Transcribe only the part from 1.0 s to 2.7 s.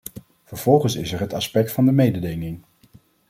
er het aspect van de mededinging.